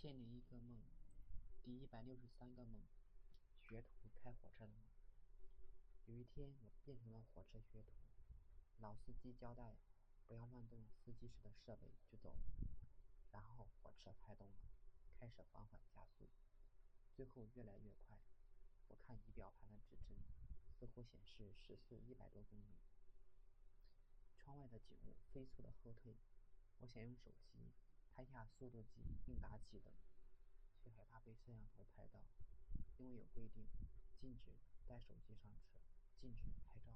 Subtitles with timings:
[0.00, 0.80] 千零一个梦，
[1.62, 2.80] 第一百六十三个梦，
[3.60, 4.76] 学徒开火车的梦。
[6.06, 7.92] 有一天，我变成了火车学徒，
[8.78, 9.76] 老司机交代
[10.26, 12.40] 不要乱动司机室的设备就走了。
[13.30, 14.70] 然后火车开动了，
[15.18, 16.30] 开始缓缓加速，
[17.14, 18.16] 最后越来越快。
[18.88, 20.16] 我看仪表盘的指针，
[20.78, 22.78] 似乎显示时速一百多公里。
[24.38, 26.16] 窗外的景物飞速的后退，
[26.78, 27.58] 我想用手机。
[28.14, 29.92] 拍下速度计，应答器等，
[30.76, 32.20] 却害怕被摄像头拍到，
[32.98, 33.64] 因为有规定，
[34.20, 34.52] 禁止
[34.86, 35.78] 带手机上车，
[36.20, 36.92] 禁止拍照。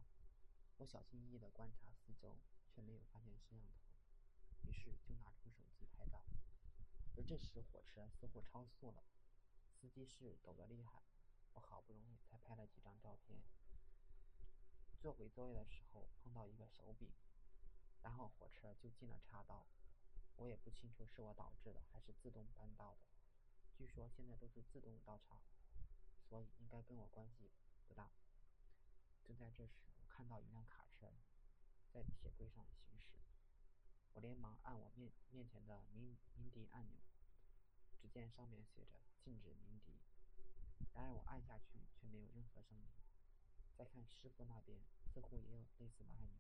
[0.77, 2.37] 我小心翼翼地观察四周，
[2.69, 6.25] 却没有发现摄像头，于是就拿出手机拍照。
[7.17, 9.05] 而这时火车似乎超速了，
[9.81, 11.05] 司机室抖得厉害，
[11.55, 13.39] 我好不容易才拍了几张照片。
[15.01, 17.09] 坐回座位的时候碰到一个手柄，
[18.03, 19.67] 然后火车就进了岔道。
[20.37, 23.07] 我也不清楚是我导致的还是自动搬道的，
[23.73, 25.43] 据说现在都是自动倒岔，
[26.29, 27.51] 所以应该跟我关系
[27.87, 28.11] 不大。
[29.25, 31.13] 正在这时，我看到一辆卡车
[31.93, 33.17] 在铁轨上行驶，
[34.13, 36.97] 我连忙按我面面前的鸣鸣笛按钮，
[38.01, 39.95] 只见上面写着“禁止鸣笛”，
[40.93, 42.85] 然而我按下去却没有任何声音。
[43.77, 44.79] 再看师傅那边，
[45.13, 46.39] 似乎也有类似的按钮，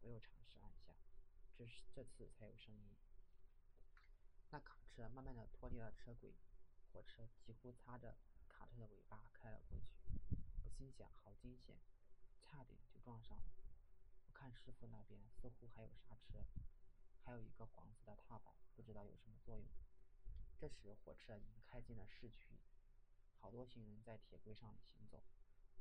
[0.00, 0.94] 我又尝试按下，
[1.56, 2.94] 这是这次才有声音。
[4.54, 6.32] 那卡车慢慢的脱离了车轨，
[6.92, 8.14] 火车几乎擦着
[8.48, 9.98] 卡车的尾巴开了过去。
[10.62, 11.74] 我心想，好惊险，
[12.44, 13.50] 差点就撞上了。
[14.28, 16.44] 我看师傅那边似乎还有刹车，
[17.24, 19.66] 还有一个黄色的踏板，不知道有什么作用。
[20.56, 22.54] 这时火车已经开进了市区，
[23.40, 25.24] 好多行人在铁轨上行走。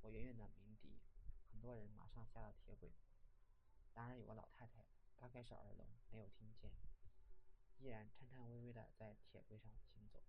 [0.02, 0.98] 我远远的鸣笛，
[1.52, 2.90] 很多人马上下了铁轨。
[3.94, 4.84] 当然有个老太太，
[5.16, 6.72] 大概是耳聋，没有听见。
[7.84, 10.24] 依然颤颤巍巍地在铁轨上行走，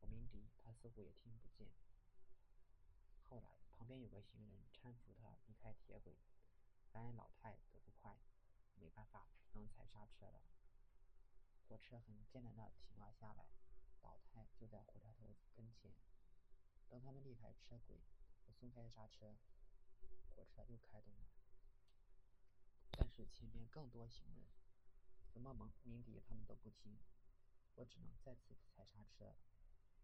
[0.00, 1.68] 我鸣笛，他似乎也听不见。
[3.28, 6.16] 后来旁边有个行人搀扶他离开铁轨，
[6.92, 8.18] 然而老太走不快，
[8.74, 10.42] 没办法，只能踩刹车了。
[11.68, 13.46] 火车很艰难地停了下来，
[14.02, 15.92] 老太就在火车头跟前。
[16.88, 18.00] 等他们离开车轨，
[18.46, 19.36] 我松开刹车，
[20.34, 21.30] 火车又开动了。
[22.90, 24.50] 但是前面更多行人。
[25.32, 26.98] 怎么鸣鸣笛，他们都不听，
[27.76, 29.34] 我只能再次踩刹车，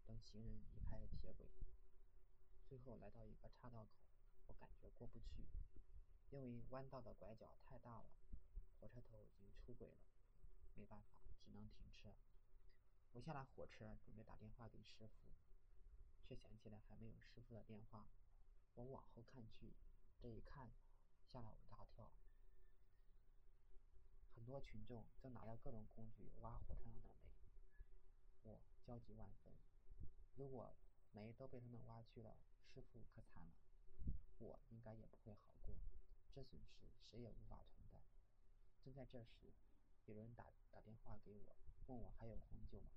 [0.05, 1.47] 等行人离开铁轨。
[2.67, 3.91] 最后来到一个岔道口，
[4.47, 5.45] 我感觉过不去，
[6.31, 8.09] 因为弯道的拐角太大了，
[8.79, 9.97] 火车头已经出轨了，
[10.75, 12.15] 没办法，只能停车。
[13.13, 15.27] 我下了火车，准备打电话给师傅，
[16.23, 18.07] 却想起来还没有师傅的电话。
[18.75, 19.73] 我往后看去，
[20.19, 20.71] 这一看，
[21.25, 22.11] 吓了我一大跳。
[24.47, 27.27] 很多群众正拿着各种工具挖火车上的煤，
[28.43, 29.53] 我焦急万分。
[30.35, 30.73] 如果
[31.11, 33.51] 煤都被他们挖去了，师傅可惨了，
[34.37, 35.75] 我应该也不会好过，
[36.33, 38.01] 这损失谁也无法承担。
[38.81, 39.53] 正在这时，
[40.05, 42.91] 有人打打电话给我，问我还有红酒吗？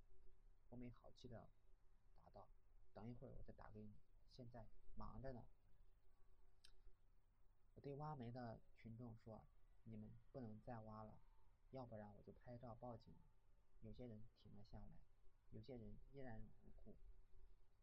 [0.69, 1.50] 我没好气的
[2.22, 2.47] 答道
[2.94, 3.97] ：“等一会儿我再打给你，
[4.37, 5.44] 现在忙着呢。”
[7.75, 9.44] 我对挖煤的群众说
[9.82, 11.19] ：“你们不能再挖了。”
[11.70, 13.14] 要不然我就拍照报警。
[13.82, 14.98] 有些人停了下来，
[15.50, 16.94] 有些人依然无故。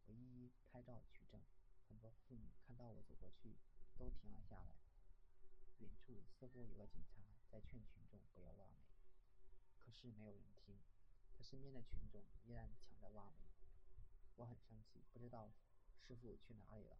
[0.06, 1.40] 我一一拍照取证。
[1.88, 3.56] 很多妇女看到我走过去，
[3.96, 4.76] 都停了下来。
[5.78, 8.84] 远处似乎有个警察在劝群众不要挖煤，
[9.84, 10.78] 可是没有人听。
[11.36, 13.38] 他身边的群众依然抢着挖煤。
[14.36, 15.50] 我很生气，不知道
[15.96, 16.98] 师傅去哪里了。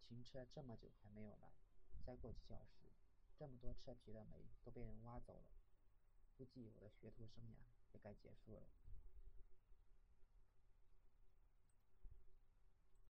[0.00, 1.52] 停车这么久还没有来，
[2.02, 2.90] 再过几小时，
[3.36, 5.50] 这么多车皮的煤都被人挖走了。
[6.48, 7.56] 计我的学徒生涯
[7.92, 8.62] 也该结束了。